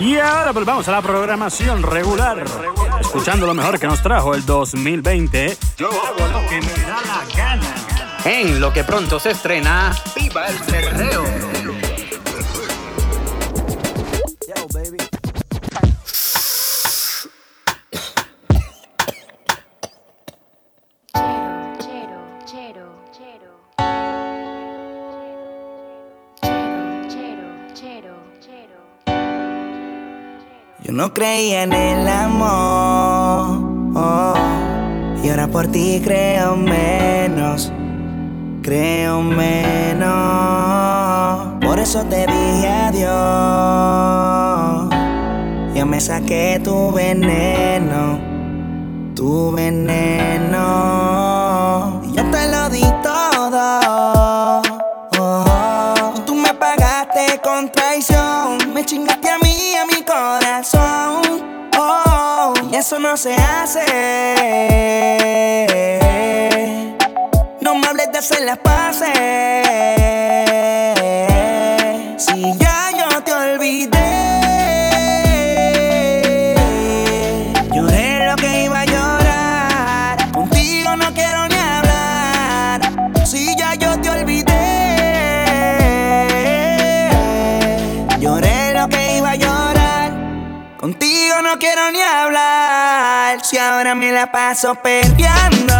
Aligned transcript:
Y 0.00 0.18
ahora 0.18 0.52
volvamos 0.52 0.88
a 0.88 0.92
la 0.92 1.02
programación 1.02 1.82
regular, 1.82 2.44
escuchando 3.00 3.46
lo 3.46 3.54
mejor 3.54 3.78
que 3.78 3.86
nos 3.86 4.02
trajo 4.02 4.34
el 4.34 4.44
2020. 4.44 5.56
Yo 5.78 5.88
hago 5.88 6.26
lo 6.32 6.48
que 6.48 6.60
me 6.60 6.82
da 6.84 7.00
la 7.06 7.36
gana. 7.36 7.74
En 8.24 8.60
lo 8.60 8.72
que 8.72 8.84
pronto 8.84 9.20
se 9.20 9.30
estrena, 9.30 9.94
¡Viva 10.16 10.46
el 10.46 10.58
Cerreo! 10.60 11.24
No 31.04 31.12
creía 31.12 31.64
en 31.64 31.74
el 31.74 32.08
amor. 32.08 33.58
y 35.22 35.28
ahora 35.28 35.48
por 35.48 35.66
ti 35.66 36.00
creo 36.02 36.56
menos. 36.56 37.70
Creo 38.62 39.20
menos. 39.20 40.08
Por 41.60 41.78
eso 41.78 42.04
te 42.04 42.26
dije 42.26 42.68
adiós. 42.88 43.14
Yo 45.74 45.84
me 45.84 46.00
saqué 46.00 46.58
tu 46.64 46.90
veneno. 46.90 48.18
Tu 49.14 49.52
veneno. 49.52 51.33
Eso 62.86 62.98
no 62.98 63.16
se 63.16 63.32
hace. 63.34 63.80
No 67.62 67.74
me 67.76 67.86
hables 67.86 68.12
de 68.12 68.18
hacer 68.18 68.42
las 68.42 68.58
paces. 68.58 69.08
Si 72.18 72.52
yo 72.58 72.63
ahora 93.84 93.94
me 93.94 94.10
la 94.12 94.26
paso 94.32 94.74
perreando. 94.76 95.74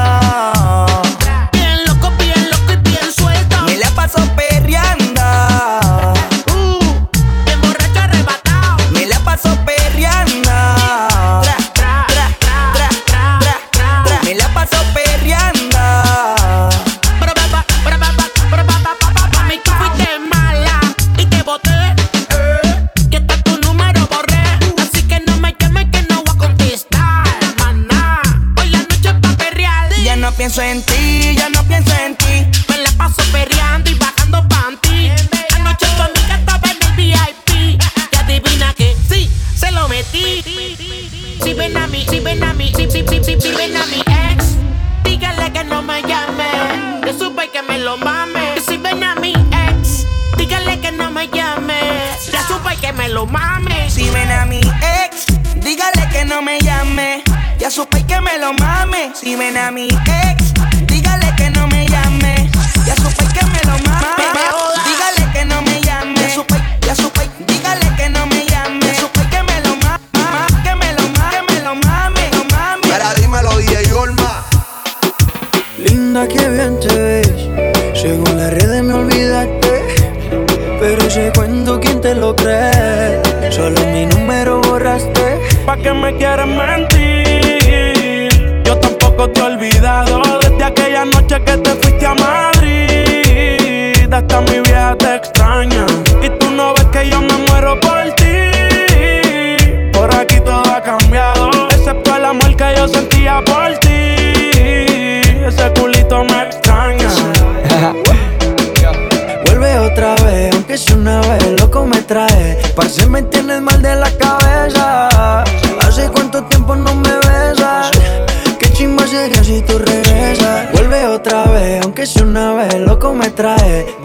Supe 57.74 58.06
que 58.06 58.20
me 58.20 58.38
lo 58.38 58.52
mame. 58.52 59.10
Si 59.14 59.34
ven 59.34 59.56
a 59.56 59.72
mi 59.72 59.88
ex, 59.88 60.54
dígale 60.86 61.23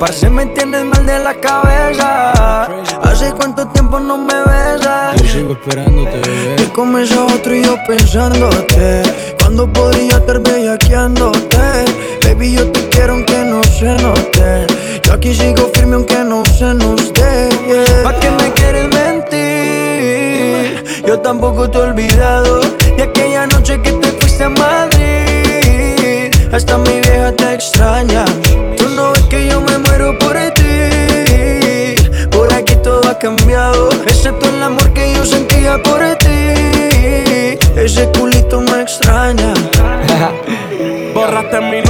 Parce, 0.10 0.28
me 0.28 0.44
tienes 0.48 0.86
mal 0.86 1.06
de 1.06 1.20
la 1.20 1.36
cabeza. 1.36 2.64
Hace 3.04 3.32
cuánto 3.32 3.68
tiempo 3.68 4.00
no 4.00 4.18
me 4.18 4.34
besas. 4.34 5.22
Yo 5.22 5.28
sigo 5.28 5.54
esperándote, 5.54 6.20
comes 6.74 7.12
a 7.12 7.26
otro 7.26 7.56
y 7.56 7.64
yo 7.64 7.78
pensándote 7.88 9.04
Cuando 9.40 9.72
podría 9.72 10.18
estar 10.18 10.40
bellaqueándote 10.40 11.58
Baby, 12.24 12.54
yo 12.54 12.72
te 12.72 12.90
quiero 12.90 13.14
aunque 13.14 13.38
no 13.46 13.64
se 13.64 13.86
note 14.02 14.66
Yo 15.04 15.14
aquí 15.14 15.36
sigo 15.36 15.70
firme 15.76 15.98
aunque 15.98 16.24
no 16.24 16.44
se 16.58 16.74
nos 16.74 17.14
dé 17.14 17.50
yeah. 17.68 18.04
¿Pa' 18.04 18.20
qué 18.20 18.32
me 18.32 18.52
quieres 18.54 18.88
mentir? 18.92 20.84
Yo 21.06 21.20
tampoco 21.20 21.70
te 21.70 21.78
he 21.78 21.82
olvidado 21.82 22.62
De 22.98 23.04
aquella 23.04 23.46
noche 23.46 23.80
que 23.80 23.92
te 23.92 24.08
fuiste 24.14 24.44
a 24.46 24.50
Madrid 24.50 26.32
Hasta 26.52 26.80
mi 26.80 27.00
vieja 27.00 27.32
te 27.34 27.54
extraña 27.54 28.26
cambiado. 33.20 33.90
Excepto 34.08 34.50
el 34.50 34.64
amor 34.64 34.92
que 34.94 35.14
yo 35.14 35.26
sentía 35.26 35.78
por 35.84 36.00
ti. 36.16 37.58
Ese 37.76 38.10
culito 38.18 38.62
me 38.62 38.82
extraña. 38.82 39.54
Borraste 41.14 41.60
mi 41.62 41.82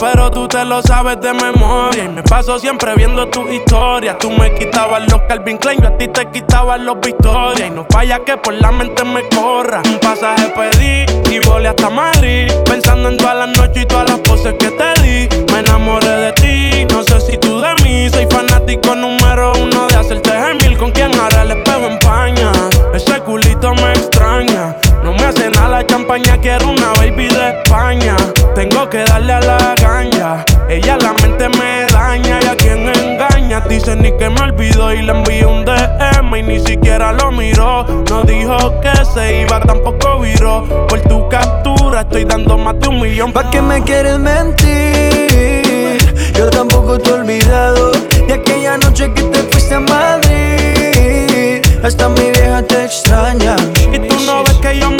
pero 0.00 0.30
tú 0.30 0.48
te 0.48 0.64
lo 0.64 0.80
sabes 0.82 1.20
de 1.20 1.32
memoria. 1.34 2.04
Y 2.04 2.08
me 2.08 2.22
paso 2.22 2.58
siempre 2.58 2.94
viendo 2.94 3.28
tus 3.28 3.50
historias. 3.50 4.16
Tú 4.18 4.30
me 4.30 4.54
quitabas 4.54 5.02
los 5.10 5.20
Calvin 5.28 5.58
Klein, 5.58 5.80
yo 5.82 5.88
a 5.88 5.98
ti 5.98 6.08
te 6.08 6.26
quitabas 6.30 6.80
los 6.80 6.98
Victoria. 7.00 7.66
Y 7.66 7.70
no 7.70 7.84
falla 7.90 8.18
que 8.24 8.36
por 8.38 8.54
la 8.54 8.70
mente 8.70 9.04
me 9.04 9.28
corra. 9.28 9.82
Un 9.84 9.98
pasaje 9.98 10.52
pedí 10.56 11.04
y 11.34 11.38
volé 11.46 11.68
hasta 11.68 11.90
Madrid. 11.90 12.50
Pensando 12.64 13.10
en 13.10 13.18
todas 13.18 13.36
las 13.36 13.58
noches 13.58 13.82
y 13.82 13.86
todas 13.86 14.08
las 14.08 14.18
poses 14.20 14.54
que 14.58 14.70
te 14.70 15.02
di. 15.02 15.28
Me 15.52 15.60
enamoré 15.60 16.08
de 16.08 16.32
ti, 16.32 16.84
no 16.94 17.02
sé 17.02 17.20
si 17.20 17.36
tú 17.36 17.60
de 17.60 17.74
mí. 17.84 18.08
Soy 18.08 18.26
fanático 18.30 18.94
número 18.94 19.52
uno 19.52 19.86
de 19.88 19.96
hacerte 19.96 20.30
gemil. 20.30 20.78
Con 20.78 20.92
quien 20.92 21.14
ahora 21.18 21.42
el 21.42 21.50
espejo 21.50 21.86
empaña. 21.86 22.52
Ese 22.94 23.20
culito 23.20 23.74
me 23.74 23.90
extraña. 23.92 24.76
No 25.04 25.12
me 25.12 25.24
hace 25.24 25.50
nada 25.50 25.57
la 25.88 25.96
champaña, 25.96 26.38
quiero 26.40 26.70
una 26.70 26.92
baby 26.94 27.28
de 27.28 27.60
España. 27.60 28.16
Tengo 28.54 28.88
que 28.88 29.04
darle 29.04 29.32
a 29.32 29.40
la 29.40 29.74
ganja. 29.80 30.44
Ella 30.68 30.96
la 31.00 31.12
mente 31.14 31.48
me 31.48 31.86
daña 31.92 32.40
y 32.42 32.46
a 32.46 32.56
quien 32.56 32.88
engaña. 32.88 33.60
Dice 33.68 33.96
ni 33.96 34.12
que 34.12 34.28
me 34.28 34.40
olvidó 34.40 34.92
y 34.92 35.02
le 35.02 35.12
envío 35.12 35.48
un 35.48 35.64
DM 35.64 36.36
y 36.36 36.42
ni 36.42 36.60
siquiera 36.60 37.12
lo 37.12 37.30
miró. 37.30 37.84
No 38.10 38.22
dijo 38.22 38.80
que 38.80 38.92
se 39.14 39.42
iba, 39.42 39.60
tampoco 39.60 40.20
viró. 40.20 40.64
Por 40.88 41.00
tu 41.02 41.28
captura 41.28 42.00
estoy 42.02 42.24
dando 42.24 42.58
más 42.58 42.78
de 42.80 42.88
un 42.88 43.00
millón. 43.00 43.32
¿Pa' 43.32 43.50
qué 43.50 43.62
me 43.62 43.82
quieres 43.82 44.18
mentir? 44.18 45.98
Yo 46.34 46.50
tampoco 46.50 46.98
te 46.98 47.10
he 47.10 47.12
olvidado 47.14 47.92
de 48.26 48.34
aquella 48.34 48.76
noche 48.78 49.12
que 49.14 49.22
te 49.22 49.38
fuiste 49.44 49.74
a 49.74 49.80
Madrid. 49.80 51.62
Hasta 51.82 52.08
mi 52.08 52.30
vieja 52.30 52.62
te 52.62 52.84
extraña. 52.84 53.56
Y 53.92 53.98
tú 54.08 54.16
no 54.26 54.44
ves 54.44 54.54
que 54.54 54.78
yo 54.78 54.90
me 54.90 54.97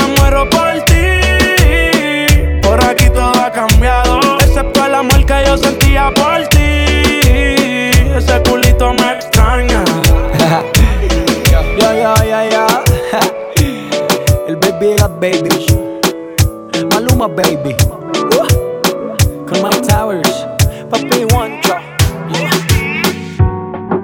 Baby. 17.28 17.74
Con 19.46 19.62
my 19.62 19.70
towers. 19.86 20.46
Papi 20.90 21.24
one 21.34 21.60
drop. 21.62 21.82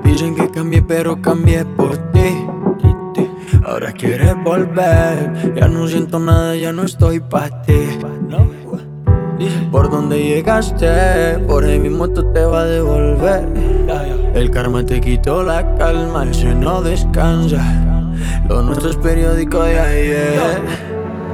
Dicen 0.05 0.35
que 0.35 0.50
cambié, 0.50 0.82
pero 0.82 1.20
cambié 1.23 1.64
por 1.64 1.96
ti. 2.12 2.46
Ahora 3.64 3.93
quieres 3.93 4.35
volver. 4.44 5.55
Ya 5.56 5.69
no 5.69 5.88
siento 5.88 6.19
nada, 6.19 6.55
ya 6.55 6.73
no 6.73 6.82
estoy 6.82 7.20
pa' 7.20 7.62
ti. 7.62 7.99
Por 9.70 9.91
donde 9.91 10.23
llegaste, 10.23 11.38
por 11.46 11.64
ahí 11.64 11.79
mismo 11.79 12.08
tú 12.08 12.31
te 12.32 12.44
vas 12.44 12.64
a 12.64 12.67
devolver. 12.67 13.49
El 14.35 14.50
karma 14.50 14.85
te 14.85 15.00
quitó 15.00 15.43
la 15.43 15.76
calma, 15.76 16.25
el 16.25 16.35
seno 16.35 16.82
descansa. 16.82 18.04
Lo 18.49 18.62
nuestro 18.62 18.91
es 18.91 18.97
periódico 18.97 19.62
de 19.62 19.81
ayer. 19.81 20.62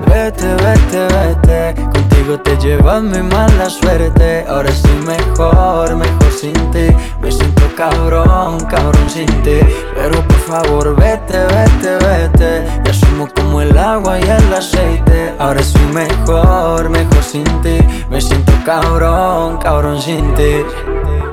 Vete, 0.06 0.46
vete, 0.54 1.06
vete. 1.14 1.82
Contigo 1.82 2.40
te 2.40 2.56
llevas 2.56 3.02
mi 3.02 3.22
mala 3.22 3.70
suerte. 3.70 4.44
Ahora 4.48 4.69
estoy 4.69 4.96
mejor, 5.06 5.96
mejor 5.96 6.32
sin 6.32 6.52
ti. 6.72 6.88
Me 7.20 7.31
siento 7.31 7.62
cabrón, 7.76 8.58
cabrón 8.69 9.08
sin 9.08 9.26
ti. 9.42 9.60
Pero 9.94 10.26
por 10.26 10.38
favor, 10.38 10.96
vete, 10.96 11.38
vete, 11.38 12.06
vete. 12.06 12.82
Ya 12.84 12.94
somos 12.94 13.31
como 13.34 13.60
el 13.60 13.76
agua 13.76 14.19
y 14.19 14.22
el 14.22 14.54
aceite. 14.54 15.32
Ahora 15.38 15.62
soy 15.62 15.86
mejor, 15.93 16.88
mejor 16.90 17.22
sin 17.22 17.44
ti. 17.62 17.78
Me 18.10 18.20
siento 18.20 18.52
cabrón, 18.64 19.58
cabrón 19.58 20.00
sin 20.00 20.34
ti. 20.34 20.64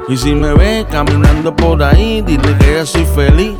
Y 0.09 0.17
si 0.17 0.33
me 0.33 0.53
ves 0.53 0.85
caminando 0.85 1.55
por 1.55 1.81
ahí, 1.83 2.21
dile 2.21 2.55
que 2.59 2.85
soy 2.85 3.05
feliz. 3.05 3.57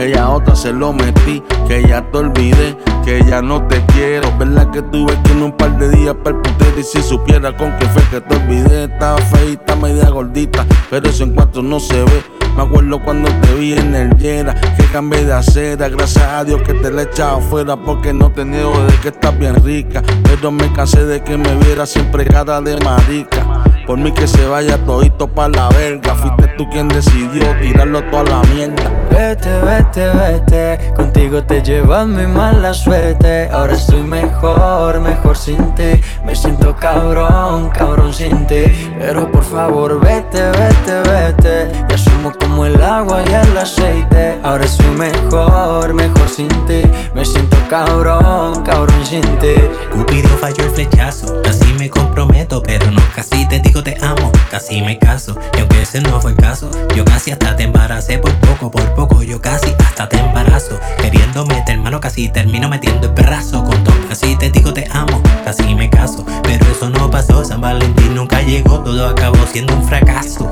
Que 0.00 0.12
ya 0.12 0.30
otra 0.30 0.56
se 0.56 0.72
lo 0.72 0.94
metí, 0.94 1.42
que 1.68 1.86
ya 1.86 2.00
te 2.10 2.16
olvidé, 2.16 2.74
que 3.04 3.22
ya 3.28 3.42
no 3.42 3.66
te 3.66 3.84
quiero. 3.92 4.32
¿Verdad 4.38 4.70
que 4.70 4.80
tuve 4.80 5.12
que 5.22 5.32
en 5.32 5.42
un 5.42 5.52
par 5.52 5.78
de 5.78 5.90
días 5.90 6.16
perputar 6.24 6.68
y 6.78 6.82
si 6.82 7.02
supiera 7.02 7.54
con 7.54 7.76
qué 7.76 7.84
fue 7.84 8.02
que 8.04 8.22
te 8.22 8.34
olvidé? 8.34 8.84
Estaba 8.84 9.18
feita, 9.18 9.76
media 9.76 10.08
gordita, 10.08 10.64
pero 10.88 11.06
eso 11.06 11.24
en 11.24 11.34
cuatro 11.34 11.60
no 11.60 11.78
se 11.78 12.02
ve. 12.02 12.24
Me 12.56 12.62
acuerdo 12.62 12.98
cuando 13.04 13.28
te 13.42 13.54
vi 13.56 13.74
en 13.74 13.94
el 13.94 14.16
Yera, 14.16 14.54
que 14.54 14.84
cambié 14.86 15.22
de 15.22 15.34
acera. 15.34 15.90
Gracias 15.90 16.24
a 16.24 16.44
Dios 16.44 16.62
que 16.62 16.72
te 16.72 16.90
la 16.90 17.02
he 17.02 17.04
echado 17.04 17.36
afuera, 17.36 17.76
porque 17.76 18.14
no 18.14 18.32
te 18.32 18.46
niego 18.46 18.72
de 18.84 18.94
que 19.02 19.08
estás 19.08 19.38
bien 19.38 19.62
rica. 19.62 20.02
Pero 20.22 20.50
me 20.50 20.72
cansé 20.72 21.04
de 21.04 21.22
que 21.22 21.36
me 21.36 21.54
viera 21.56 21.84
siempre 21.84 22.24
cara 22.24 22.62
de 22.62 22.78
marica. 22.78 23.69
Por 23.90 23.98
mí 23.98 24.12
que 24.12 24.28
se 24.28 24.46
vaya 24.46 24.78
todito 24.84 25.26
pa' 25.26 25.48
la 25.48 25.68
verga. 25.70 26.14
Fuiste 26.14 26.46
tú 26.56 26.64
quien 26.70 26.86
decidió 26.86 27.42
tirarlo 27.60 28.00
toda 28.04 28.22
la 28.22 28.42
mierda. 28.54 28.88
Vete, 29.10 29.50
vete, 29.62 30.08
vete. 30.10 30.92
Contigo 30.94 31.42
te 31.42 31.60
llevas 31.60 32.06
mi 32.06 32.24
mala 32.24 32.72
suerte. 32.72 33.48
Ahora 33.50 33.74
estoy 33.74 34.04
mejor, 34.04 35.00
mejor 35.00 35.36
sin 35.36 35.74
ti. 35.74 36.00
Me 36.24 36.36
siento 36.36 36.76
cabrón, 36.76 37.70
cabrón 37.70 38.14
sin 38.14 38.46
ti. 38.46 38.62
Pero 38.96 39.28
por 39.32 39.42
favor, 39.42 39.98
vete, 39.98 40.40
vete, 40.40 41.10
vete. 41.10 41.72
Ya 41.88 41.98
somos 41.98 42.36
como 42.36 42.66
el 42.66 42.80
agua 42.80 43.24
y 43.26 43.32
el 43.32 43.58
aceite. 43.58 44.38
Ahora 44.44 44.68
soy 44.68 44.86
mejor, 44.90 45.94
mejor 45.94 46.28
sin 46.28 46.48
ti. 46.68 46.82
Me 47.12 47.24
siento 47.24 47.56
cabrón, 47.68 48.62
cabrón 48.62 49.04
sin 49.04 49.22
ti. 49.40 49.54
Cupido 49.92 50.28
falló 50.40 50.62
el 50.62 50.70
flechazo, 50.70 51.42
casi 51.42 51.72
me 51.74 51.90
comprometo, 51.90 52.62
pero 52.62 52.88
no, 52.92 53.02
casi 53.14 53.48
te 53.48 53.58
digo 53.58 53.79
te 53.82 53.96
amo, 54.02 54.30
casi 54.50 54.82
me 54.82 54.98
caso, 54.98 55.36
y 55.56 55.60
aunque 55.60 55.82
ese 55.82 56.00
no 56.00 56.20
fue 56.20 56.32
el 56.32 56.36
caso, 56.36 56.70
yo 56.94 57.04
casi 57.04 57.30
hasta 57.30 57.56
te 57.56 57.64
embaracé. 57.64 58.18
Por 58.18 58.34
poco, 58.36 58.70
por 58.70 58.94
poco, 58.94 59.22
yo 59.22 59.40
casi 59.40 59.74
hasta 59.78 60.08
te 60.08 60.18
embarazo, 60.18 60.78
queriendo 61.00 61.46
meter 61.46 61.78
mano, 61.78 62.00
casi 62.00 62.28
termino 62.28 62.68
metiendo 62.68 63.08
el 63.08 63.14
perrazo 63.14 63.64
con 63.64 63.82
todo, 63.84 63.96
casi 64.08 64.36
te 64.36 64.50
digo 64.50 64.72
te 64.72 64.88
amo, 64.92 65.22
casi 65.44 65.74
me 65.74 65.88
caso, 65.88 66.24
pero 66.42 66.64
eso 66.66 66.90
no 66.90 67.10
pasó, 67.10 67.44
San 67.44 67.60
Valentín 67.60 68.14
nunca 68.14 68.42
llegó, 68.42 68.80
todo 68.80 69.08
acabó 69.08 69.38
siendo 69.46 69.74
un 69.74 69.84
fracaso, 69.86 70.50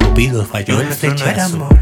Cupido 0.00 0.44
falló 0.44 0.80
el 0.80 0.86
nuestro 0.86 1.10
no 1.10 1.16
era 1.16 1.24
flechazo. 1.24 1.56
amor. 1.56 1.78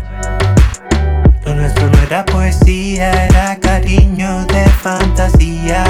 Lo 1.45 1.55
nuestro 1.55 1.91
no 1.91 1.99
era 2.03 2.25
poesía, 2.25 3.27
era 3.27 3.57
cariño 3.61 4.47
de 4.47 4.65
fantasía. 4.83 5.85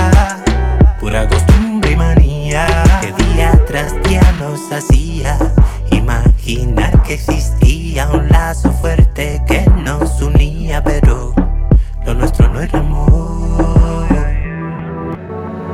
Pura 0.98 1.28
costumbre 1.28 1.92
y 1.92 1.96
manía. 1.96 2.66
Que 3.00 3.12
día 3.24 3.52
tras 3.66 3.92
día 4.02 4.20
nos 4.44 4.70
hacía 4.70 5.38
imaginar 5.90 7.02
que 7.02 7.14
existía 7.14 8.10
un 8.10 8.28
lazo 8.28 8.70
fuerte 8.72 9.42
que 9.46 9.64
nos 9.82 10.20
unía, 10.20 10.84
pero 10.84 11.32
lo 12.04 12.14
nuestro 12.14 12.52
no 12.52 12.60
era 12.60 12.78
amor. 12.78 14.06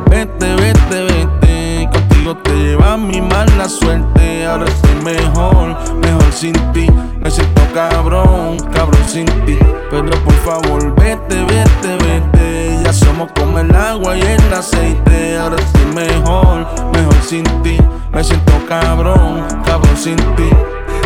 Vete, 0.09 0.55
vete, 0.55 1.03
vete. 1.03 1.89
Contigo 1.93 2.37
te 2.45 2.55
lleva 2.55 2.97
mi 2.97 3.21
mala 3.21 3.69
suerte. 3.69 4.47
Ahora 4.47 4.67
estoy 4.67 4.95
mejor, 5.03 5.77
mejor 5.97 6.33
sin 6.33 6.53
ti. 6.73 6.87
Me 7.21 7.29
siento 7.29 7.63
cabrón, 7.75 8.57
cabrón 8.73 9.03
sin 9.09 9.27
ti. 9.47 9.59
Pero 9.91 10.11
por 10.25 10.35
favor, 10.45 10.95
vete, 10.95 11.43
vete, 11.43 11.97
vete. 12.05 12.30
Ya 12.91 12.95
somos 12.95 13.31
como 13.39 13.61
el 13.61 13.73
agua 13.73 14.19
y 14.19 14.21
el 14.21 14.53
aceite. 14.53 15.39
Ahora 15.39 15.55
estoy 15.55 15.85
mejor, 15.95 16.67
mejor 16.93 17.15
sin 17.25 17.45
ti. 17.63 17.79
Me 18.13 18.25
siento 18.25 18.53
cabrón, 18.69 19.47
cabrón 19.65 19.97
sin 19.97 20.17
ti. 20.17 20.51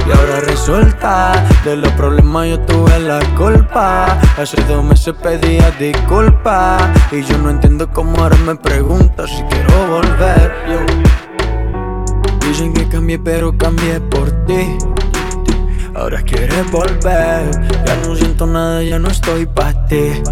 Y 0.06 0.10
ahora 0.10 0.40
resulta, 0.40 1.44
de 1.62 1.76
los 1.76 1.92
problemas 1.92 2.48
yo 2.48 2.60
tuve 2.60 2.98
la 3.00 3.20
culpa. 3.36 4.18
Hace 4.38 4.62
dos 4.62 4.82
meses 4.82 5.12
pedía 5.22 5.70
disculpas. 5.72 6.84
Y 7.12 7.22
yo 7.22 7.36
no 7.36 7.50
entiendo 7.50 7.86
cómo 7.92 8.16
ahora 8.16 8.36
me 8.46 8.54
preguntas 8.54 9.28
si 9.28 9.42
quiero 9.42 9.86
volver. 9.86 10.54
Dicen 12.48 12.72
que 12.72 12.88
cambié, 12.88 13.18
pero 13.18 13.58
cambié 13.58 14.00
por 14.00 14.30
ti. 14.46 14.78
Ahora 15.94 16.22
quieres 16.22 16.70
volver. 16.70 17.50
Ya 17.84 17.96
no 18.06 18.16
siento 18.16 18.46
nada, 18.46 18.82
ya 18.82 18.98
no 18.98 19.08
estoy 19.08 19.44
pa' 19.44 19.86
ti. 19.86 20.22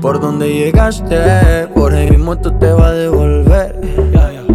Por 0.00 0.20
donde 0.20 0.52
llegaste, 0.52 1.68
por 1.74 1.94
ahí 1.94 2.10
mismo 2.10 2.36
tú 2.36 2.50
te 2.58 2.72
vas 2.72 2.84
a 2.84 2.92
devolver. 2.92 3.80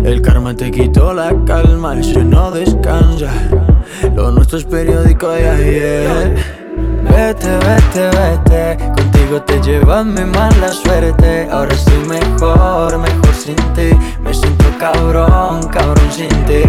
El 0.04 0.22
karma 0.22 0.56
te 0.56 0.72
quitó 0.72 1.14
la 1.14 1.34
calma, 1.46 1.94
el 1.94 2.04
seno 2.04 2.52
descansa. 2.52 3.32
Lo 4.16 4.32
nuestro 4.32 4.58
es 4.58 4.66
periódico 4.66 5.30
de 5.30 5.50
ayer. 5.50 6.36
Vete, 7.04 7.50
vete, 7.50 8.10
vete. 8.18 8.78
Contigo 8.96 9.42
te 9.42 9.62
llevas 9.62 10.06
mi 10.06 10.24
mala 10.24 10.70
suerte. 10.70 11.48
Ahora 11.52 11.74
estoy 11.74 12.00
mejor, 12.08 12.98
mejor 12.98 13.34
sin 13.34 13.56
ti. 13.74 13.90
Me 14.22 14.34
siento 14.34 14.66
cabrón, 14.80 15.68
cabrón 15.68 16.12
sin 16.12 16.30
ti. 16.46 16.64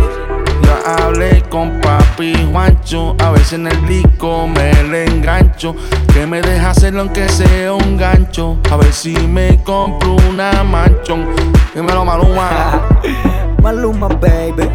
Ya 0.71 1.05
hablé 1.05 1.43
con 1.51 1.81
papi 1.81 2.33
Juancho, 2.53 3.17
a 3.19 3.31
veces 3.33 3.55
en 3.55 3.67
el 3.67 3.89
disco 3.89 4.47
me 4.47 4.73
le 4.85 5.05
engancho. 5.05 5.75
Que 6.13 6.27
me 6.27 6.41
deja 6.41 6.71
hacerlo 6.71 7.01
aunque 7.01 7.29
sea 7.29 7.73
un 7.73 7.97
gancho. 7.97 8.57
A 8.71 8.77
ver 8.77 8.93
si 8.93 9.13
me 9.15 9.61
compro 9.65 10.17
una 10.29 10.63
manchón. 10.63 11.27
Dímelo, 11.75 12.05
Maluma. 12.05 12.83
Maluma, 13.63 14.07
baby. 14.09 14.69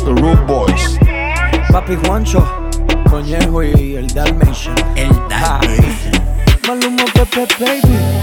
The 0.00 0.12
Root 0.20 0.46
Boys. 0.46 0.98
Papi 1.72 1.96
Juancho, 2.04 2.44
Conejo 3.08 3.62
y 3.62 3.96
el 3.96 4.08
Dalmatian. 4.08 4.74
El 4.96 5.08
Dalmatian. 5.28 6.22
Maluma, 6.68 7.04
Pepe, 7.14 7.46
baby. 7.58 8.20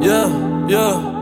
Yeah, 0.00 0.66
yeah, 0.68 1.21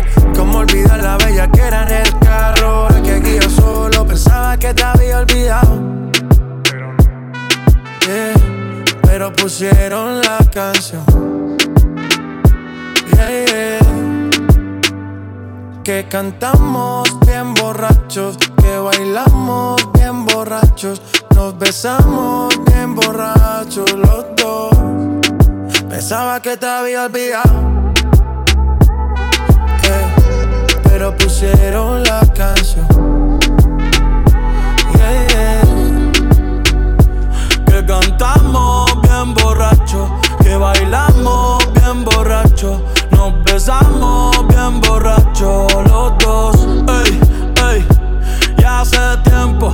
Cómo 0.35 0.59
olvidar 0.59 1.01
la 1.01 1.17
bella 1.17 1.47
que 1.49 1.61
era 1.61 1.83
en 1.83 2.05
el 2.05 2.19
carro. 2.19 2.87
que 3.03 3.13
aquí 3.13 3.37
yo 3.41 3.49
solo 3.49 4.05
pensaba 4.05 4.57
que 4.57 4.73
te 4.73 4.83
había 4.83 5.19
olvidado. 5.19 5.79
Yeah, 8.07 8.33
pero 9.03 9.31
pusieron 9.33 10.21
la 10.21 10.39
canción. 10.51 11.05
Yeah. 13.13 13.79
Que 15.83 16.07
cantamos 16.07 17.09
bien 17.25 17.53
borrachos, 17.53 18.37
que 18.37 18.77
bailamos 18.77 19.81
bien 19.93 20.25
borrachos, 20.25 21.01
nos 21.35 21.57
besamos 21.57 22.53
bien 22.67 22.95
borrachos 22.95 23.91
los 23.93 24.25
dos. 24.35 24.71
Pensaba 25.89 26.39
que 26.39 26.55
te 26.55 26.65
había 26.65 27.05
olvidado 27.05 27.71
pero 31.01 31.17
pusieron 31.17 32.03
la 32.03 32.21
canción. 32.35 32.87
Que 37.65 37.85
cantamos 37.87 39.01
bien 39.01 39.33
borracho, 39.33 40.07
que 40.43 40.55
bailamos 40.55 41.57
bien 41.73 42.05
borracho, 42.05 42.85
nos 43.17 43.43
besamos 43.43 44.47
bien 44.47 44.79
borracho 44.81 45.65
los 45.87 46.15
dos. 46.19 46.67
Ey, 46.87 47.19
ey, 47.71 47.85
ya 48.59 48.81
hace 48.81 48.99
tiempo 49.23 49.73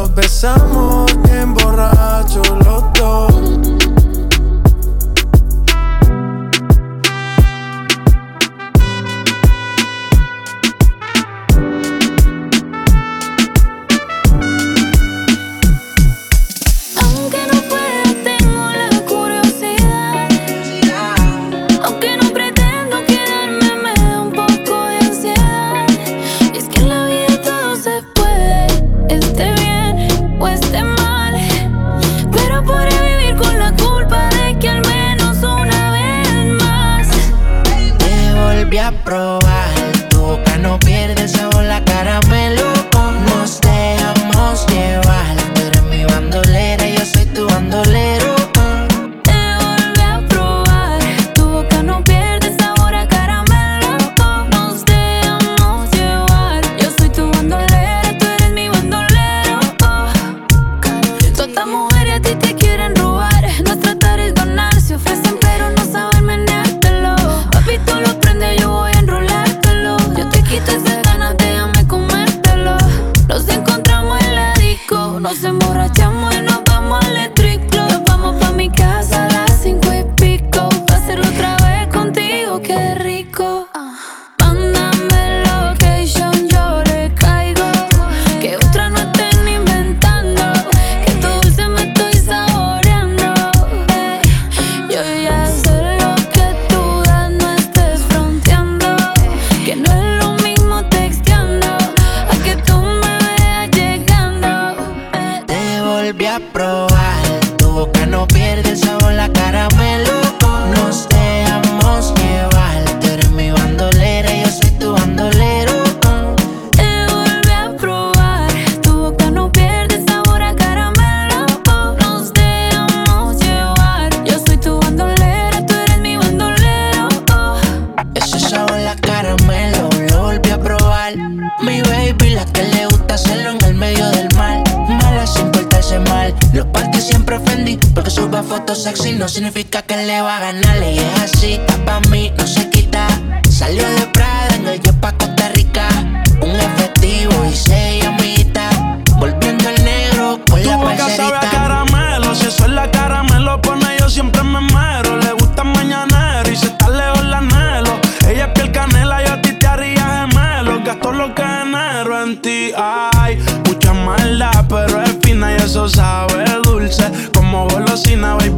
Nos 0.00 0.14
besamos 0.14 1.14
bien 1.24 1.52
borrachos 1.52 2.48
los 2.64 2.82
dos. 2.94 3.69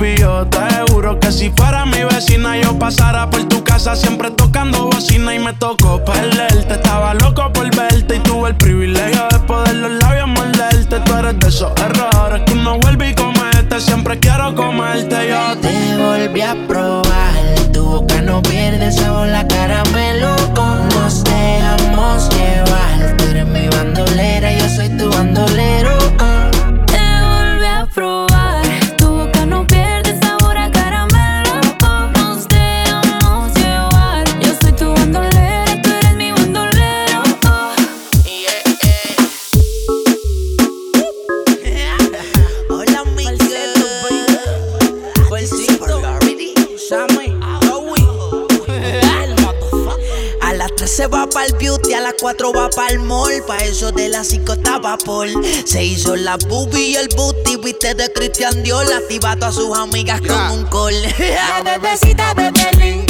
Te 0.03 0.93
juro 0.93 1.21
que 1.21 1.31
si 1.31 1.51
fuera 1.51 1.87
mi 1.87 2.03
vecina, 2.03 2.57
yo 2.57 2.77
pasara 2.77 3.31
por 3.31 3.45
tu 3.45 3.63
casa 3.63 3.95
siempre 3.95 4.33
tocando 4.33 4.87
bocina 4.87 5.33
y 5.33 5.39
me 5.39 5.53
tocó 5.53 6.03
perderte. 6.05 6.75
Estaba 6.75 7.15
loco 7.15 7.53
por 7.53 7.75
verte 7.75 8.17
y 8.17 8.19
tuve 8.19 8.51
el 8.51 8.57
privilegio 8.57 9.29
de 9.31 9.39
poder 9.41 9.77
los 9.77 9.93
labios 9.93 10.27
morderte. 10.27 10.99
Tú 10.99 11.15
eres 11.15 11.39
de 11.39 11.49
esos 11.49 11.73
errores 11.81 12.43
que 12.47 12.53
uno 12.53 12.81
vuelve 12.81 13.11
y 13.11 13.15
comete. 13.15 13.81
Siempre 13.81 14.19
quiero 14.19 14.53
comerte 14.57 15.29
yo. 15.29 15.57
Te 15.61 15.97
volví 15.97 16.41
a 16.41 16.57
probar, 16.67 17.73
tu 17.73 17.85
boca 17.85 18.21
no 18.23 18.43
pierde 18.43 18.91
sabor, 18.91 19.29
la 19.29 19.47
caramelo. 19.47 20.35
Nos 20.97 21.23
dejamos 21.23 22.29
llevar, 22.31 23.17
tú 23.19 23.25
eres 23.31 23.47
mi 23.47 23.69
bandolera, 23.69 24.53
yo 24.53 24.69
soy 24.69 24.89
tu 24.99 25.09
bandolero. 25.11 26.02
Las 52.13 52.21
4 52.21 52.53
va 52.53 52.87
el 52.89 52.99
mall. 53.01 53.43
Pa' 53.47 53.59
eso 53.59 53.93
de 53.93 54.09
las 54.09 54.29
5 54.29 54.55
estaba 54.55 54.97
Paul. 54.99 55.31
Se 55.65 55.85
hizo 55.85 56.17
la 56.17 56.37
boobie 56.37 56.89
y 56.89 56.97
el 56.97 57.09
booty, 57.17 57.57
viste 57.57 57.95
de 57.95 58.13
Christian 58.13 58.63
Dior. 58.63 58.87
Activa 58.93 59.37
a 59.41 59.53
sus 59.53 59.77
amigas 59.77 60.21
con 60.21 60.59
un 60.59 60.65
call. 60.67 60.95
La 61.19 61.63
bebecita 61.63 62.35
de 62.35 62.51
Berlin 62.51 63.07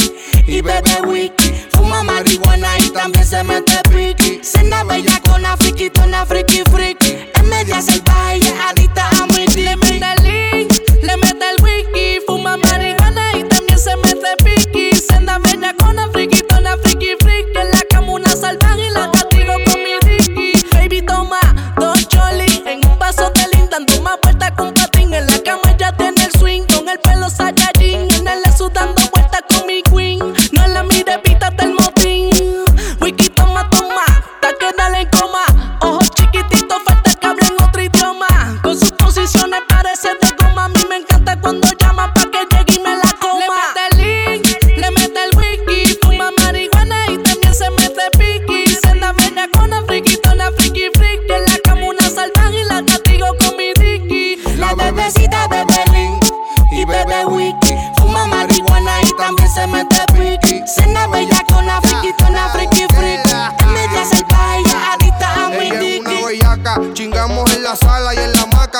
y 0.47 0.61
bebe 0.61 1.03
wiki. 1.07 1.53
Fuma 1.73 2.03
marihuana 2.03 2.79
y 2.79 2.91
también 2.91 3.27
se 3.27 3.43
mete 3.43 3.81
piqui. 3.91 4.41
Cena 4.43 4.85
bella 4.85 5.21
con 5.25 5.41
una 5.41 5.57
friki, 5.57 5.91
una 6.05 6.25
friki 6.27 6.63
friki. 6.71 7.31
En 7.35 7.49
media 7.49 7.81
salvaje 7.83 8.39
y 8.39 8.55
adicta 8.69 9.09
a 9.11 9.27
mi 9.27 9.47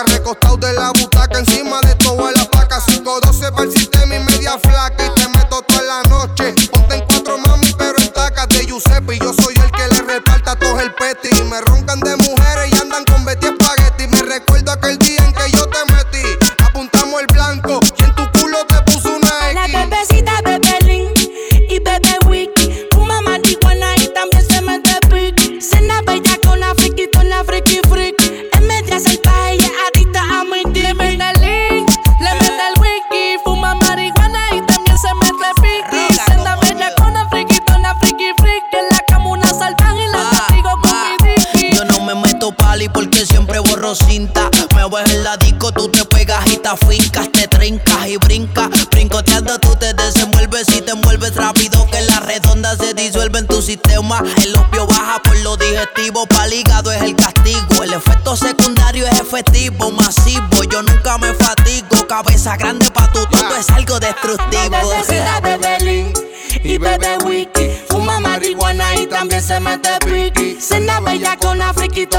recostados 0.07 0.61
de 0.61 0.73
la 0.75 0.91
butaca, 0.91 1.39
encima 1.39 1.62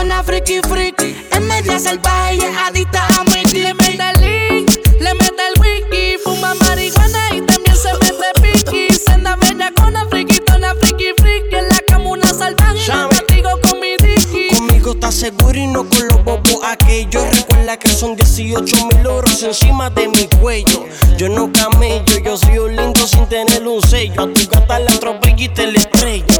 una 0.02 0.24
friki 0.24 0.62
friki. 0.62 1.28
En 1.32 1.48
media 1.48 1.78
salvaje 1.78 2.36
y 2.36 2.40
es 2.40 2.58
adicta 2.58 3.06
a 3.08 3.24
mi 3.26 3.44
Le 3.52 3.74
mete 3.74 4.04
el 4.16 4.22
link, 4.22 4.72
le 5.00 5.14
mete 5.14 5.44
el 5.50 5.62
wiki. 5.62 6.18
Fuma 6.24 6.54
marihuana 6.56 7.36
y 7.36 7.42
también 7.42 7.76
se 7.76 7.92
mete 7.94 8.42
piqui. 8.42 8.88
Cena 8.94 9.36
bella 9.36 9.72
con 9.76 9.88
una 9.88 10.06
friquita, 10.08 10.56
una 10.56 10.74
friki 10.76 11.14
friki. 11.18 11.56
En 11.56 11.70
la 11.70 11.80
cama 11.88 12.10
una 12.10 12.34
salvaje 12.34 12.78
y 12.78 12.88
la 12.88 13.10
castigo 13.10 13.50
con 13.62 13.80
mi 13.80 13.98
dicky. 13.98 14.56
Conmigo 14.56 14.92
estás 14.94 15.16
seguro 15.16 15.58
y 15.58 15.68
no 15.68 15.88
con 15.90 16.08
los 16.08 16.24
bobos 16.24 16.60
aquellos. 16.64 17.24
Recuerda 17.36 17.78
que 17.78 17.90
son 17.90 18.16
18 18.16 18.76
mil 18.88 19.06
euros 19.06 19.44
encima 19.44 19.90
de 19.90 20.08
mi 20.08 20.28
cuello. 20.40 20.86
Yo 21.18 21.28
no 21.28 21.52
camello, 21.52 22.20
yo 22.24 22.38
soy 22.38 22.58
un 22.58 22.76
lindo 22.76 23.06
sin 23.06 23.28
tener 23.28 23.68
un 23.68 23.82
sello. 23.82 24.22
A 24.22 24.34
tu 24.34 24.48
gata 24.50 24.80
la 24.80 24.92
atropello 24.92 25.44
y 25.44 25.50
te 25.50 25.68
la 25.68 25.78
estrello. 25.78 26.33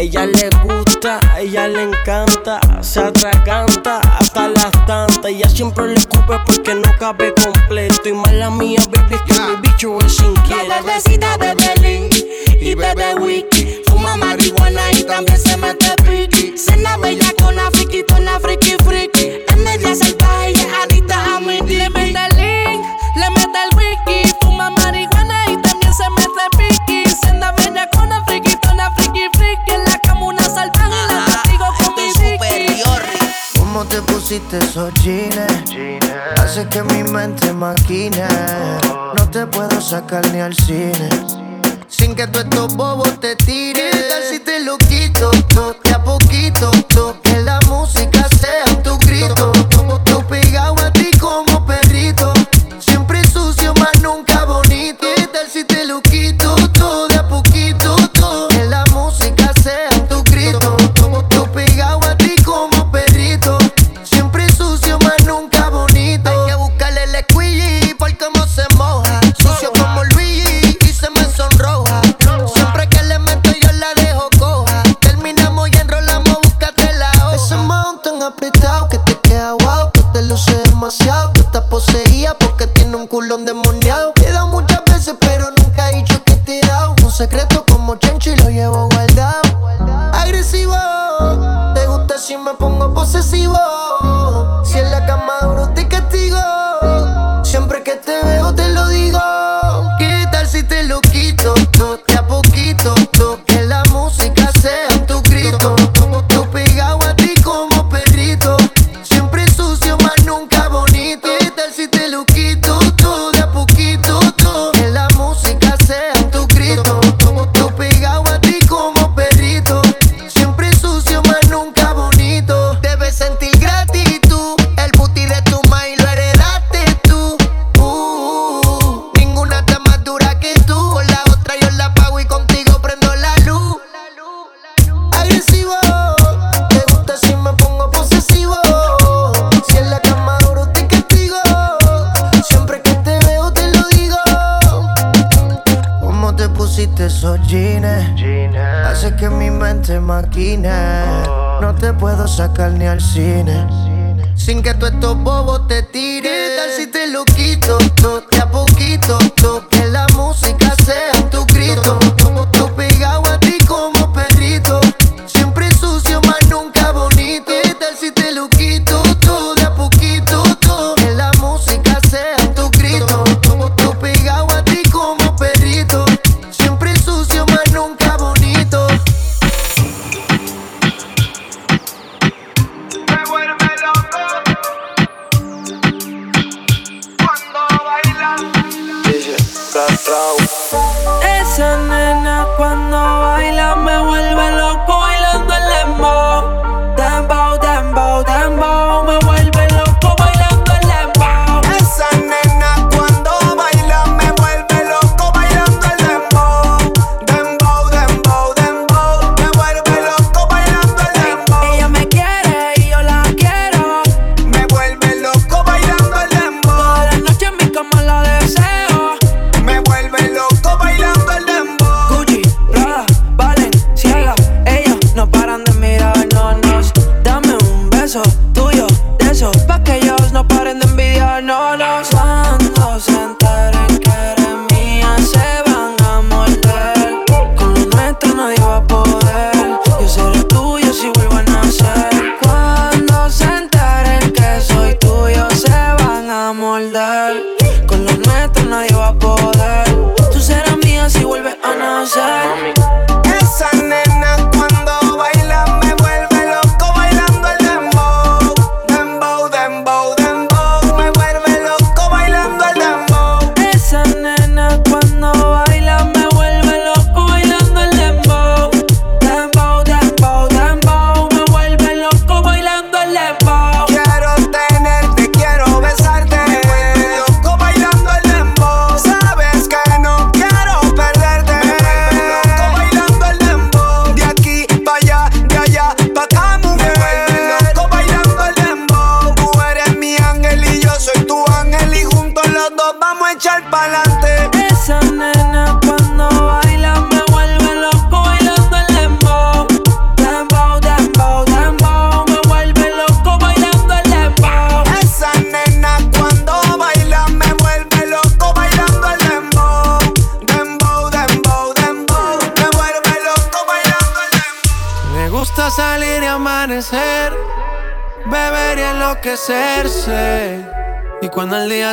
Ella 0.00 0.24
le 0.24 0.48
gusta, 0.64 1.20
ella 1.38 1.68
le 1.68 1.82
encanta, 1.82 2.58
se 2.80 3.00
atraganta 3.00 4.00
hasta 4.18 4.48
las 4.48 4.70
tantas. 4.86 5.26
Ella 5.26 5.46
siempre 5.46 5.88
le 5.88 5.96
escupe 5.98 6.38
porque 6.46 6.74
no 6.74 6.90
cabe 6.98 7.34
completo. 7.34 8.08
Y 8.08 8.14
mala 8.14 8.48
mía, 8.50 8.80
baby, 8.90 9.16
es 9.16 9.20
que 9.20 9.40
mi 9.42 9.56
bicho 9.60 9.98
es 9.98 10.18
La 10.20 10.26
inquieto. 10.26 10.64
bebecita 10.86 11.36
de 11.36 11.54
Berlín 11.54 12.08
y 12.62 12.74
bebe 12.74 13.14
wiki. 13.16 13.82
Fuma 13.88 14.16
marihuana 14.16 14.90
y 14.92 15.04
también 15.04 15.38
se 15.38 15.54
mete 15.58 15.94
piqui. 16.02 16.56
Cena 16.56 16.96
bella 16.96 17.30
con 17.38 17.52
una 17.52 17.70
friki, 17.70 18.02
una 18.18 18.40
friki 18.40 18.76
friki. 18.82 19.42
En 19.48 19.62
media 19.64 19.94
salvaje 19.94 20.52
y 20.52 20.54
es 20.54 20.66
adicta 20.82 21.36
a 21.36 21.40
mi. 21.40 21.60
Le 21.60 21.90
mete 21.90 22.18
el 22.30 22.36
link, 22.38 22.86
le 23.16 23.30
mete 23.32 23.58
el 23.70 23.76
wiki. 23.76 24.32
Fuma 24.40 24.70
marihuana 24.70 25.44
y 25.50 25.60
también 25.60 25.92
se 25.92 26.04
mete 26.16 26.56
piqui. 26.56 27.04
Cena 27.22 27.52
bella 27.52 27.86
con 27.92 28.04
una 28.04 28.24
friki, 28.24 28.56
una 28.72 28.90
friki 28.94 29.28
friki. 29.36 29.49
cómo 33.80 33.88
te 33.88 34.02
pusiste 34.02 34.58
esos 34.58 34.92
jeans. 35.02 35.36
Hace 36.36 36.68
que 36.68 36.82
mi 36.82 37.02
mente 37.02 37.50
maquine. 37.52 38.26
No 39.16 39.30
te 39.30 39.46
puedo 39.46 39.80
sacar 39.80 40.26
ni 40.32 40.40
al 40.40 40.54
cine. 40.54 41.08
Sin 41.88 42.14
que 42.14 42.26
tú 42.26 42.40
estos 42.40 42.76
bobos 42.76 43.18
te 43.20 43.36
tires. 43.36 43.96
¿Qué 43.96 44.02
tal 44.10 44.22
si 44.24 44.40
te 44.40 44.60
lo 44.60 44.76
quito? 44.76 45.30
Todo, 45.48 45.76
de 45.82 45.94
a 45.94 46.04
poquito. 46.04 46.70
Todo, 46.88 47.22
que 47.22 47.40
la 47.40 47.58
música 47.68 48.28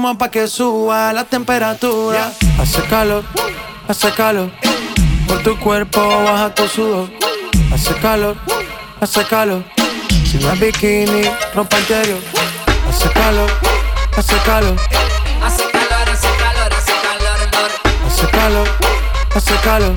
más 0.00 0.16
pa' 0.16 0.30
que 0.30 0.48
suba 0.48 1.12
la 1.12 1.24
temperatura. 1.24 2.32
Hace 2.58 2.82
calor, 2.84 3.22
hace 3.86 4.10
calor. 4.12 4.50
Por 5.28 5.42
tu 5.42 5.58
cuerpo 5.60 6.00
baja 6.24 6.54
tu 6.54 6.66
sudor. 6.66 7.10
Hace 7.72 7.94
calor, 7.96 8.36
hace 9.00 9.24
calor. 9.26 9.62
Si 10.24 10.38
no 10.38 10.52
es 10.52 10.60
bikini, 10.60 11.20
el 11.20 11.60
interior. 11.60 12.18
Hace 12.88 13.10
calor, 13.10 13.50
hace 14.16 14.36
calor. 14.38 14.76
Hace 15.42 15.64
calor, 15.70 16.08
hace 16.08 16.28
calor, 16.38 16.72
hace 16.72 16.92
calor. 17.02 17.48
Hace 18.06 18.26
calor, 18.30 18.68
hace 19.34 19.54
calor. 19.62 19.94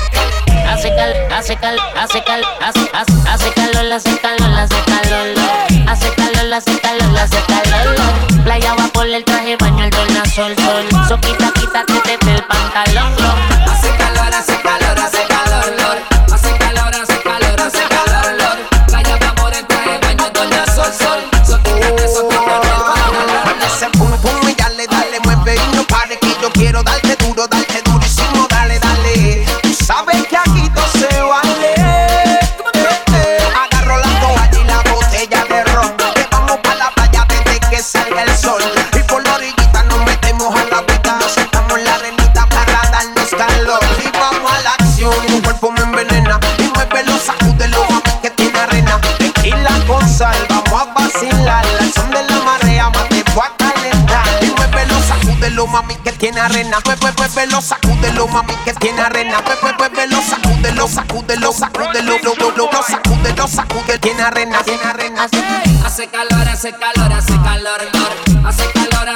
Hace 0.67 0.89
cal, 0.95 1.13
hace 1.31 1.55
cal, 1.57 1.77
hace 1.95 2.23
cal, 2.23 2.43
hace, 2.61 2.89
hace, 2.93 3.13
hace 3.29 3.53
calor, 3.53 3.93
hace 3.93 4.17
calor, 4.19 4.49
hace 4.53 4.75
calor, 4.85 5.37
hace 5.87 6.09
calor, 6.15 6.53
hace 6.53 6.79
calor, 6.79 7.17
hace 7.17 7.37
calor. 7.47 8.32
Playaba 8.43 8.87
por 8.89 9.07
el 9.07 9.23
traje, 9.23 9.55
baño 9.57 9.85
el 9.85 9.91
sol, 10.31 10.53
sol. 10.55 11.07
So 11.07 11.19
quita, 11.21 11.51
quítate 11.53 12.17
el 12.35 12.43
pantalón, 12.43 13.52
arena, 56.73 56.81
pues, 56.83 56.97
pues, 56.99 57.13
pues, 57.15 57.35
velo, 57.35 57.61
sacúdelo, 57.61 58.27
mami, 58.27 58.55
que 58.65 58.73
tiene 58.73 59.01
arena, 59.01 59.41
pues, 59.43 59.57
pues, 59.61 59.73
pues, 59.77 59.91
velo, 59.91 60.17
sacúdelo, 60.21 60.87
sacúdelo, 60.87 61.51
sacúdelo, 61.53 62.17
lo, 62.23 62.33
lo, 62.35 62.51
lo, 62.51 62.71
lo, 62.71 62.83
sacúdelo, 62.83 63.47
sacúdelo, 63.47 63.99
tiene 63.99 64.23
arena, 64.23 64.63
tiene 64.63 64.83
arena. 64.83 65.23
Hace 65.23 66.07
calor, 66.07 66.47
hace 66.47 66.71
calor, 66.71 67.13
hace 67.13 67.33
calor, 67.41 67.79
hace 67.83 67.91
calor, 67.93 68.39
hace 68.45 68.71
calor 68.71 69.09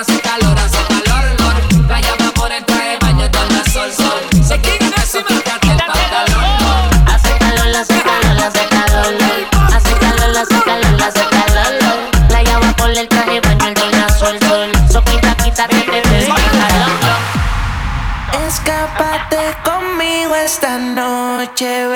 noche, 21.60 21.88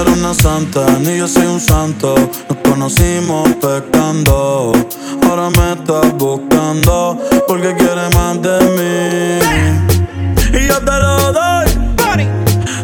eres 0.00 0.16
una 0.18 0.34
santa, 0.34 0.86
ni 1.00 1.18
yo 1.18 1.28
soy 1.28 1.46
un 1.46 1.60
santo. 1.60 2.14
Nos 2.48 2.58
conocimos 2.64 3.48
pecando, 3.60 4.72
ahora 5.24 5.50
me 5.50 5.72
estás 5.72 6.12
buscando 6.16 7.18
porque 7.46 7.74
quieres 7.74 8.14
más 8.14 8.40
de 8.40 8.58
mí. 8.76 9.38
Y 10.58 10.66
yo 10.66 10.78
te 10.78 10.92
lo 10.92 11.32
doy, 11.32 11.66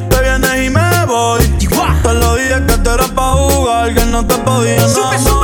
te 0.08 0.22
vienes 0.22 0.66
y 0.66 0.70
me 0.70 1.06
voy. 1.06 1.40
Te 2.02 2.14
lo 2.14 2.36
dije 2.36 2.62
que 2.66 2.78
te 2.78 2.90
era 2.90 3.08
pa' 3.08 3.32
jugar, 3.32 4.06
no 4.06 4.26
te 4.26 4.34
podía 4.38 4.76
enamorar. 4.76 5.35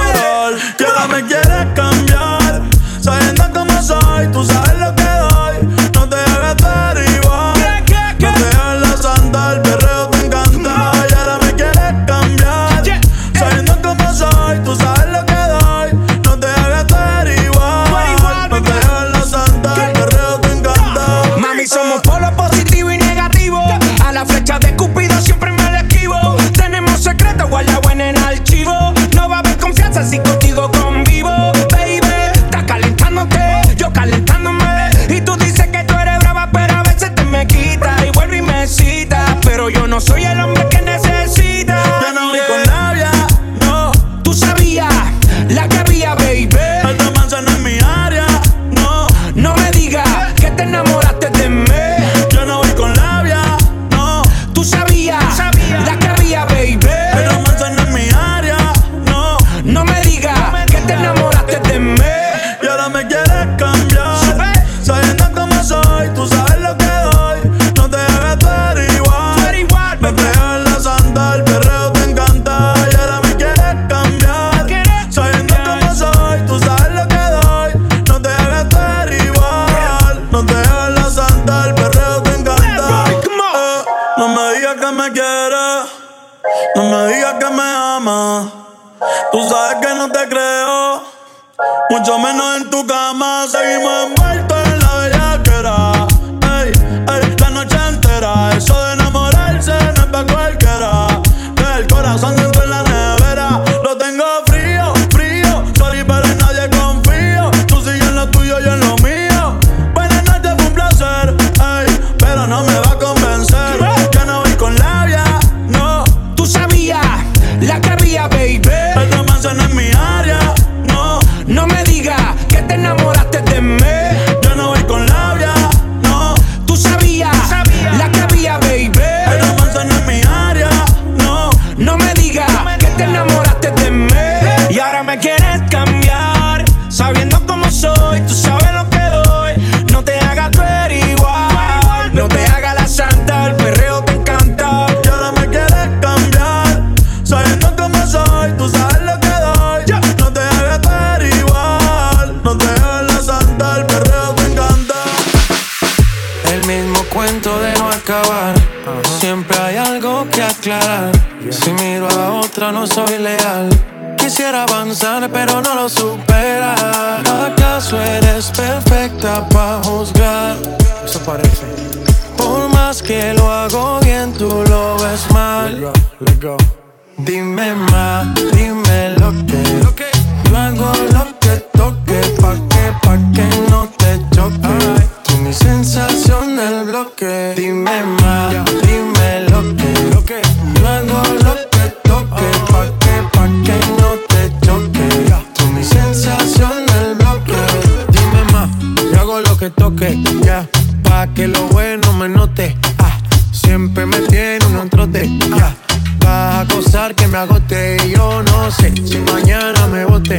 bote. 205.12 205.28
Vas 205.50 206.26
ah, 206.26 206.60
a 206.60 206.66
causar 206.66 207.14
que 207.14 207.26
me 207.26 207.38
agote 207.38 207.96
y 208.06 208.10
yo 208.12 208.42
no 208.42 208.70
sé 208.70 208.92
si 209.04 209.18
mañana 209.18 209.86
me 209.88 210.04
bote. 210.04 210.38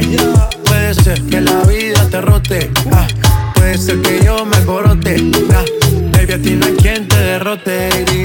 Puede 0.64 0.94
ser 0.94 1.22
que 1.22 1.40
la 1.40 1.62
vida 1.64 2.08
te 2.10 2.20
rote. 2.20 2.70
Ah, 2.92 3.06
puede 3.54 3.78
ser 3.78 4.00
que 4.02 4.24
yo 4.24 4.44
me 4.44 4.58
corote. 4.64 5.30
Ah, 5.52 5.64
baby, 6.12 6.32
a 6.32 6.38
ti 6.42 6.50
no 6.52 6.66
hay 6.66 6.74
quien 6.74 7.08
te 7.08 7.16
derrote. 7.16 8.23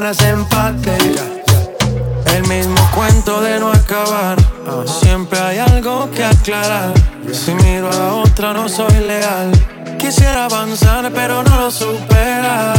para 0.00 0.12
ese 0.12 0.30
empate. 0.30 0.96
El 2.34 2.48
mismo 2.48 2.80
cuento 2.94 3.42
de 3.42 3.60
no 3.60 3.70
acabar. 3.70 4.38
Siempre 4.86 5.38
hay 5.38 5.58
algo 5.58 6.10
que 6.10 6.24
aclarar. 6.24 6.94
Si 7.30 7.52
miro 7.54 7.90
a 7.90 7.94
la 7.94 8.14
otra, 8.14 8.54
no 8.54 8.66
soy 8.66 8.94
leal. 8.94 9.50
Quisiera 9.98 10.46
avanzar, 10.46 11.12
pero 11.12 11.42
no 11.42 11.54
lo 11.60 11.70
supera. 11.70 12.72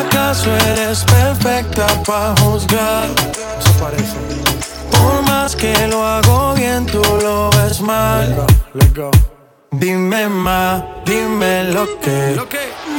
¿Acaso 0.00 0.50
eres 0.72 1.04
perfecta 1.04 1.86
para 2.06 2.34
juzgar? 2.40 3.08
Por 4.92 5.22
más 5.28 5.54
que 5.54 5.74
lo 5.88 6.06
hago 6.06 6.54
bien, 6.54 6.86
tú 6.86 7.02
lo 7.22 7.50
ves 7.50 7.82
mal. 7.82 8.46
Dime 9.72 10.26
más, 10.28 10.82
dime 11.04 11.64
lo 11.64 11.84
que. 12.00 12.34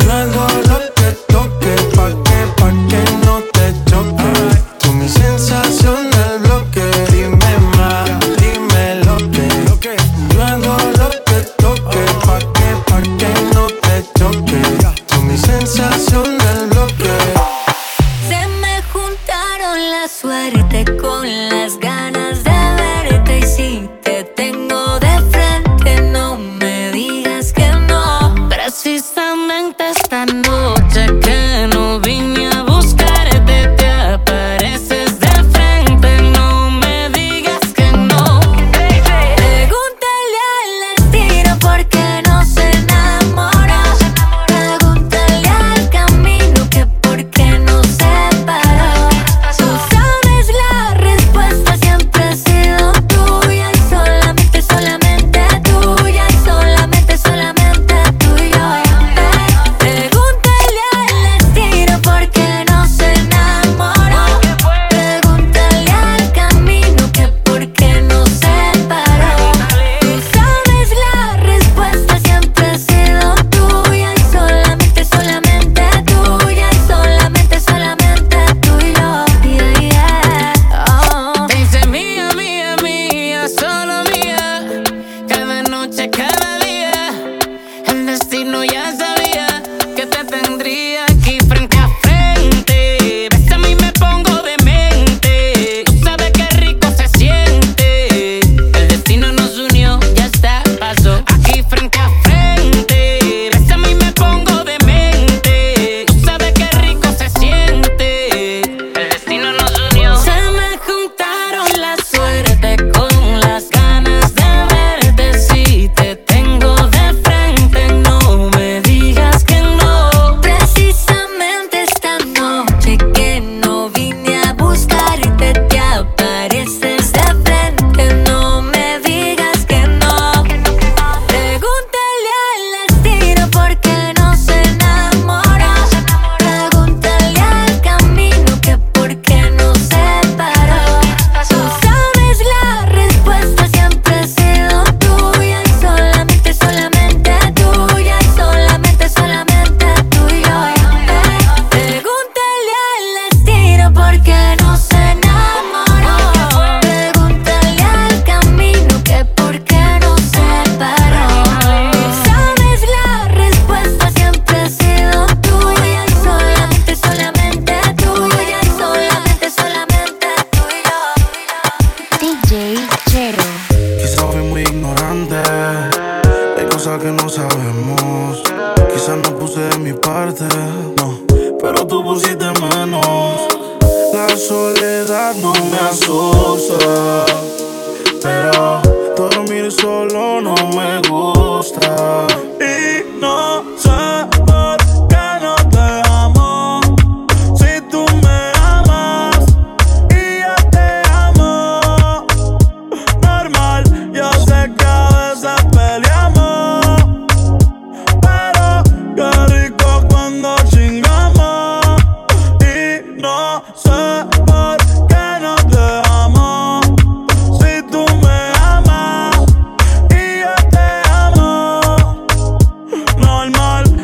No 0.05 0.13
hago 0.13 0.47
lo 0.69 0.79
que 0.93 1.12
toque 1.27 1.75
pa' 1.95 2.23
que 2.23 2.33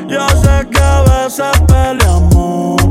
Yo 0.07 0.27
sé 0.29 0.67
que 0.71 0.79
a 0.79 1.01
veces 1.01 1.45
peleamos. 1.67 2.81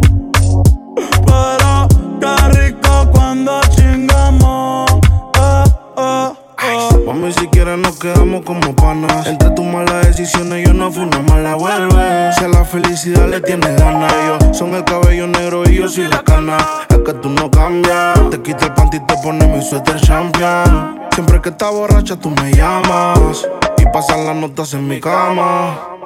Pero 1.26 1.88
qué 2.20 2.48
rico 2.58 3.10
cuando 3.12 3.60
chingamos. 3.70 4.90
Eh, 5.34 5.64
eh, 5.98 6.28
eh. 6.62 7.04
Mami, 7.06 7.32
si 7.32 7.46
quieres 7.48 7.78
nos 7.78 7.98
quedamos 7.98 8.42
como 8.44 8.74
panas. 8.76 9.26
Entre 9.26 9.50
tus 9.50 9.64
malas 9.64 10.06
decisiones 10.06 10.66
yo 10.66 10.72
no 10.72 10.90
fui 10.92 11.02
una 11.02 11.20
mala 11.20 11.54
vuelve. 11.56 12.32
Si 12.38 12.44
a 12.44 12.48
la 12.48 12.64
felicidad 12.64 13.28
le 13.28 13.40
tienes 13.40 13.76
ganas, 13.78 14.12
yo 14.26 14.54
son 14.54 14.74
el 14.74 14.84
cabello 14.84 15.26
negro 15.26 15.64
y 15.68 15.76
yo 15.76 15.88
soy 15.88 16.08
la 16.08 16.22
cana. 16.22 16.58
Es 16.88 16.98
que 16.98 17.12
tú 17.14 17.28
no 17.28 17.50
cambias. 17.50 18.30
Te 18.30 18.40
quita 18.40 18.66
el 18.66 18.74
panty 18.74 18.98
y 18.98 19.00
te 19.00 19.14
pone 19.22 19.46
mi 19.48 19.62
suéter 19.62 20.00
champion. 20.00 21.00
Siempre 21.12 21.40
que 21.40 21.48
estás 21.48 21.72
borracha 21.72 22.16
tú 22.16 22.30
me 22.30 22.52
llamas. 22.52 23.46
Y 23.78 23.84
pasan 23.92 24.24
las 24.24 24.36
notas 24.36 24.74
en 24.74 24.86
mi 24.86 25.00
cama. 25.00 25.97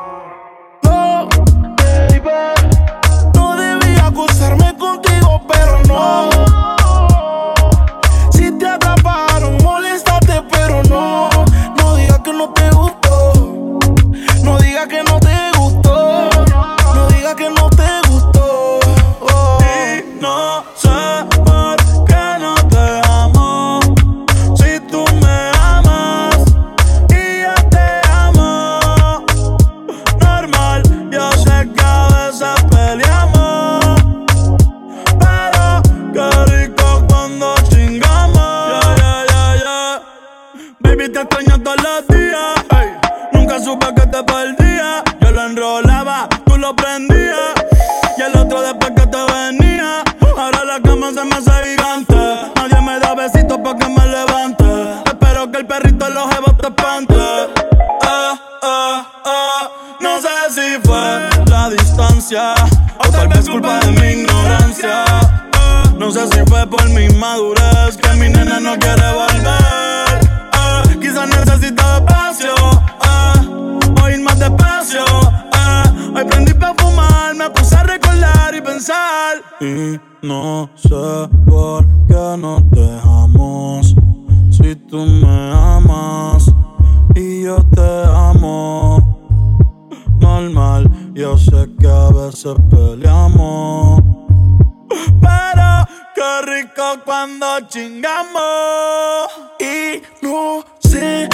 No. 5.88 6.28
Si 8.32 8.50
te 8.58 8.66
atraparon, 8.66 9.56
moléstate, 9.62 10.42
pero 10.50 10.82
no. 10.84 11.28
No 11.76 11.96
digas 11.96 12.20
que 12.20 12.32
no 12.32 12.48
te 12.50 12.70
gustó. 12.70 13.32
No 14.42 14.58
digas 14.58 14.86
que 14.88 15.02
no 15.02 15.20
tú 46.44 46.56
lo 46.58 46.74
prendías. 46.74 47.54
Y 48.18 48.22
el 48.22 48.36
otro 48.36 48.62
después 48.62 48.92
que 48.96 49.06
te 49.06 49.18
venía. 49.32 50.02
Ahora 50.36 50.64
la 50.64 50.80
cama 50.80 51.10
se 51.12 51.24
me 51.24 51.36
hace 51.36 51.52
gigante. 51.64 52.14
Nadie 52.56 52.80
me 52.82 52.98
da 52.98 53.14
besitos 53.14 53.58
pa' 53.58 53.76
que 53.76 53.88
me 53.88 54.06
levante. 54.06 54.64
Espero 55.06 55.50
que 55.50 55.58
el 55.58 55.66
perrito 55.66 56.06
en 56.06 56.14
los 56.14 56.28
jebos 56.34 56.56
te 56.58 56.66
espante. 56.68 57.14
Ah, 58.02 58.38
ah, 58.62 59.06
ah. 59.24 59.70
No 60.00 60.20
sé 60.20 60.28
si 60.50 60.80
fue 60.88 61.28
la 61.50 61.70
distancia 61.70 62.54
o 62.98 63.08
tal 63.10 63.28
vez 63.28 63.48
culpa 63.48 63.78
de 63.80 63.92
mi 63.92 64.20
ignorancia. 64.20 65.04
No 65.96 66.10
sé 66.10 66.26
si 66.28 66.40
fue 66.48 66.66
por 66.66 66.88
mi 66.90 67.08
madurez 67.10 67.96
que 67.96 68.08
mi 68.14 68.28
nena 68.28 68.58
no 68.58 68.76
quiere 68.78 69.12
volver. 69.12 71.00
Quizás 71.00 71.28
necesita 71.28 71.98
espacio, 71.98 72.54
o 74.02 74.08
ir 74.08 74.20
más 74.20 74.38
despacio. 74.38 75.04
Ah. 76.14 76.18
Hoy 76.18 76.24
prendí 76.24 76.54
pa' 76.54 76.74
fumar, 76.76 77.34
me 77.34 77.50
puse 77.50 77.74
a 77.76 77.82
recordar 77.82 78.54
y 78.54 78.60
pensar. 78.60 79.42
Y 79.60 79.98
no 80.22 80.70
sé 80.76 81.28
por 81.48 81.86
qué 82.06 82.36
no 82.38 82.60
dejamos. 82.70 83.94
Si 84.50 84.76
tú 84.76 85.04
me 85.06 85.52
amas 85.52 86.50
y 87.14 87.42
yo 87.42 87.56
te 87.74 88.04
amo. 88.08 88.98
Normal, 90.20 90.88
yo 91.14 91.36
sé 91.36 91.68
que 91.80 91.88
a 91.88 92.08
veces 92.10 92.54
peleamos. 92.70 94.02
Pero 95.20 95.86
qué 96.14 96.42
rico 96.46 96.84
cuando 97.04 97.46
chingamos. 97.68 99.28
Y 99.58 100.02
no 100.24 100.64
sé 100.80 101.28